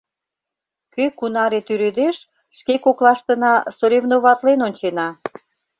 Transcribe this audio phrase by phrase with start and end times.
[0.93, 2.17] Кӧ кунаре тӱредеш,
[2.57, 5.07] шке коклаштына соревноватлен ончена.